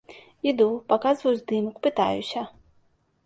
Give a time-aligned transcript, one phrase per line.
[0.51, 2.41] Іду, паказваю здымак, пытаюся.